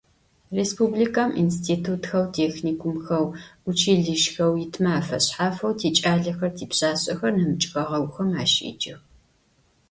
Rêspublikem 0.55 1.29
yinstitutxeu, 1.37 2.25
têxnikumxeu, 2.33 3.25
vuçilişxeu 3.63 4.51
yitme 4.59 4.91
afeşshafeu 4.99 5.71
tiç'alexer, 5.79 6.51
tipşsaşsexer 6.57 7.31
nemıç' 7.37 7.69
xeğeguxem 7.71 8.29
aşêcex. 8.43 8.97